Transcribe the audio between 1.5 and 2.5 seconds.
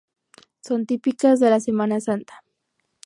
la Semana Santa.